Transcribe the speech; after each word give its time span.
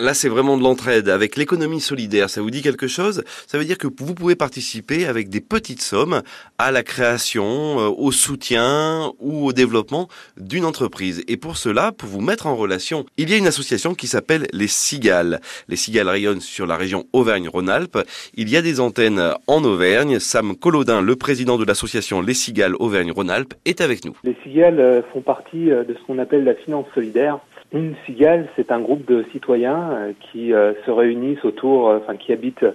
Là, 0.00 0.14
c'est 0.14 0.30
vraiment 0.30 0.56
de 0.56 0.62
l'entraide 0.62 1.10
avec 1.10 1.36
l'économie 1.36 1.78
solidaire. 1.78 2.30
Ça 2.30 2.40
vous 2.40 2.50
dit 2.50 2.62
quelque 2.62 2.86
chose? 2.86 3.22
Ça 3.46 3.58
veut 3.58 3.66
dire 3.66 3.76
que 3.76 3.86
vous 3.86 4.14
pouvez 4.14 4.34
participer 4.34 5.04
avec 5.04 5.28
des 5.28 5.42
petites 5.42 5.82
sommes 5.82 6.22
à 6.56 6.72
la 6.72 6.82
création, 6.82 7.44
euh, 7.78 7.90
au 7.94 8.10
soutien 8.10 9.12
ou 9.18 9.46
au 9.46 9.52
développement 9.52 10.08
d'une 10.38 10.64
entreprise. 10.64 11.22
Et 11.28 11.36
pour 11.36 11.58
cela, 11.58 11.92
pour 11.92 12.08
vous 12.08 12.22
mettre 12.22 12.46
en 12.46 12.56
relation, 12.56 13.04
il 13.18 13.28
y 13.28 13.34
a 13.34 13.36
une 13.36 13.46
association 13.46 13.94
qui 13.94 14.06
s'appelle 14.06 14.46
les 14.54 14.68
Cigales. 14.68 15.38
Les 15.68 15.76
Cigales 15.76 16.08
rayonnent 16.08 16.40
sur 16.40 16.66
la 16.66 16.76
région 16.76 17.04
Auvergne-Rhône-Alpes. 17.12 17.98
Il 18.32 18.48
y 18.48 18.56
a 18.56 18.62
des 18.62 18.80
antennes 18.80 19.34
en 19.48 19.64
Auvergne. 19.64 20.18
Sam 20.18 20.56
Collodin, 20.56 21.02
le 21.02 21.16
président 21.16 21.58
de 21.58 21.66
l'association 21.66 22.22
Les 22.22 22.32
Cigales 22.32 22.74
Auvergne-Rhône-Alpes, 22.78 23.52
est 23.66 23.82
avec 23.82 24.06
nous. 24.06 24.16
Les 24.24 24.36
Cigales 24.42 24.80
euh, 24.80 25.02
font 25.12 25.20
partie 25.20 25.70
euh, 25.70 25.84
de 25.84 25.92
ce 25.92 26.06
qu'on 26.06 26.18
appelle 26.18 26.44
la 26.44 26.54
finance 26.54 26.86
solidaire. 26.94 27.38
Une 27.72 27.94
cigale, 28.04 28.48
c'est 28.56 28.72
un 28.72 28.80
groupe 28.80 29.06
de 29.06 29.24
citoyens 29.32 29.90
euh, 29.90 30.12
qui 30.20 30.50
se 30.50 30.90
réunissent 30.90 31.44
autour, 31.44 31.88
enfin 31.88 32.16
qui 32.16 32.32
habitent 32.32 32.66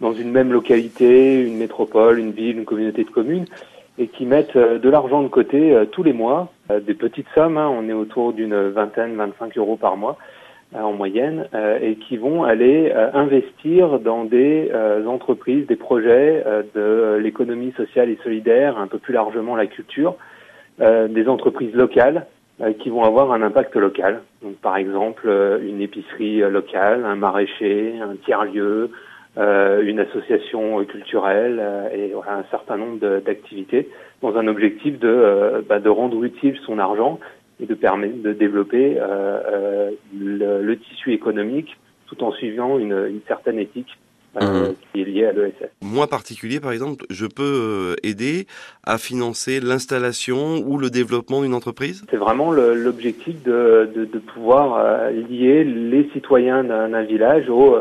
dans 0.00 0.12
une 0.12 0.30
même 0.30 0.52
localité, 0.52 1.40
une 1.40 1.56
métropole, 1.56 2.18
une 2.18 2.32
ville, 2.32 2.58
une 2.58 2.64
communauté 2.64 3.04
de 3.04 3.10
communes, 3.10 3.46
et 3.98 4.08
qui 4.08 4.26
mettent 4.26 4.58
de 4.58 4.88
l'argent 4.90 5.22
de 5.22 5.28
côté 5.28 5.74
tous 5.90 6.02
les 6.02 6.12
mois, 6.12 6.52
des 6.68 6.92
petites 6.92 7.28
sommes, 7.34 7.56
hein, 7.56 7.68
on 7.68 7.88
est 7.88 7.94
autour 7.94 8.34
d'une 8.34 8.68
vingtaine, 8.68 9.16
25 9.16 9.56
euros 9.56 9.76
par 9.76 9.96
mois, 9.96 10.18
euh, 10.74 10.80
en 10.80 10.92
moyenne, 10.92 11.46
euh, 11.54 11.78
et 11.80 11.94
qui 11.94 12.16
vont 12.16 12.42
aller 12.42 12.90
euh, 12.92 13.08
investir 13.14 14.00
dans 14.00 14.24
des 14.24 14.68
entreprises, 15.06 15.64
des 15.68 15.76
projets 15.76 16.42
de 16.74 17.18
l'économie 17.22 17.72
sociale 17.76 18.10
et 18.10 18.18
solidaire, 18.24 18.76
un 18.76 18.88
peu 18.88 18.98
plus 18.98 19.14
largement 19.14 19.54
la 19.54 19.66
culture, 19.66 20.16
des 20.80 21.28
entreprises 21.28 21.72
locales 21.74 22.26
qui 22.78 22.88
vont 22.88 23.04
avoir 23.04 23.32
un 23.32 23.42
impact 23.42 23.76
local. 23.76 24.22
Donc, 24.42 24.56
par 24.56 24.76
exemple, 24.76 25.28
une 25.62 25.80
épicerie 25.82 26.38
locale, 26.40 27.04
un 27.04 27.16
maraîcher, 27.16 27.94
un 28.00 28.16
tiers-lieu, 28.16 28.90
une 29.36 30.00
association 30.00 30.82
culturelle 30.86 31.62
et 31.94 32.12
voilà, 32.14 32.38
un 32.38 32.44
certain 32.50 32.78
nombre 32.78 33.20
d'activités 33.20 33.90
dans 34.22 34.36
un 34.38 34.46
objectif 34.46 34.98
de, 34.98 35.62
bah, 35.68 35.80
de 35.80 35.90
rendre 35.90 36.24
utile 36.24 36.58
son 36.64 36.78
argent 36.78 37.20
et 37.60 37.66
de 37.66 37.74
permettre 37.74 38.22
de 38.22 38.32
développer 38.32 38.96
euh, 38.98 39.40
euh, 39.48 39.90
le, 40.18 40.62
le, 40.62 40.78
tissu 40.78 41.12
économique 41.12 41.76
tout 42.06 42.22
en 42.22 42.32
suivant 42.32 42.78
une, 42.78 43.06
une 43.08 43.20
certaine 43.26 43.58
éthique 43.58 43.98
euh, 44.40 44.70
mmh. 44.70 44.74
qui 44.92 45.00
est 45.00 45.04
liée 45.04 45.26
à 45.26 45.32
l'ESS. 45.32 45.70
Moi 45.82 46.06
particulier, 46.06 46.60
par 46.60 46.72
exemple, 46.72 47.04
je 47.10 47.26
peux 47.26 47.96
aider 48.02 48.46
à 48.84 48.98
financer 48.98 49.60
l'installation 49.60 50.58
ou 50.64 50.78
le 50.78 50.90
développement 50.90 51.42
d'une 51.42 51.54
entreprise? 51.54 52.04
C'est 52.10 52.16
vraiment 52.16 52.52
l'objectif 52.52 53.42
de, 53.42 53.90
de, 53.94 54.04
de, 54.04 54.18
pouvoir 54.18 55.10
lier 55.10 55.64
les 55.64 56.08
citoyens 56.12 56.64
d'un 56.64 57.02
village 57.02 57.48
aux, 57.48 57.76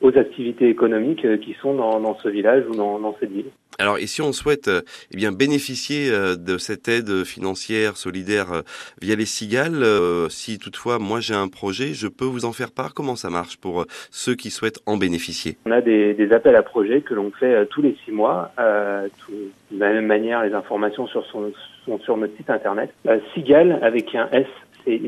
aux 0.00 0.16
activités 0.16 0.68
économiques 0.68 1.26
qui 1.40 1.54
sont 1.60 1.74
dans, 1.74 2.00
dans 2.00 2.16
ce 2.18 2.28
village 2.28 2.64
ou 2.68 2.74
dans, 2.74 2.98
dans 2.98 3.16
cette 3.20 3.30
ville. 3.30 3.50
Alors, 3.80 3.96
et 3.96 4.06
si 4.06 4.20
on 4.20 4.32
souhaite 4.32 4.68
euh, 4.68 4.82
eh 5.10 5.16
bien 5.16 5.32
bénéficier 5.32 6.10
euh, 6.10 6.36
de 6.36 6.58
cette 6.58 6.86
aide 6.88 7.24
financière 7.24 7.96
solidaire 7.96 8.52
euh, 8.52 8.60
via 9.00 9.16
les 9.16 9.24
cigales, 9.24 9.84
si 10.28 10.58
toutefois 10.58 10.98
moi 10.98 11.20
j'ai 11.20 11.34
un 11.34 11.48
projet, 11.48 11.94
je 11.94 12.06
peux 12.06 12.26
vous 12.26 12.44
en 12.44 12.52
faire 12.52 12.72
part? 12.72 12.92
Comment 12.92 13.16
ça 13.16 13.30
marche 13.30 13.56
pour 13.56 13.86
ceux 14.10 14.34
qui 14.34 14.50
souhaitent 14.50 14.80
en 14.84 14.98
bénéficier? 14.98 15.56
On 15.64 15.70
a 15.70 15.80
des, 15.80 16.12
des, 16.12 16.32
appels 16.32 16.56
à 16.56 16.62
projets 16.62 17.00
que 17.00 17.14
l'on 17.14 17.30
fait 17.30 17.64
tous 17.66 17.80
les 17.80 17.96
six 18.04 18.12
mois. 18.12 18.50
Euh, 18.58 19.08
tout, 19.24 19.32
de 19.70 19.80
la 19.80 19.92
même 19.94 20.06
manière, 20.06 20.42
les 20.44 20.52
informations 20.52 21.06
sur 21.06 21.24
son, 21.26 21.50
sont 21.86 21.98
sur 22.00 22.18
notre 22.18 22.36
site 22.36 22.50
internet. 22.50 22.92
cigale 23.34 23.78
avec 23.82 24.14
un 24.14 24.28
S, 24.30 24.46
C 24.84 25.00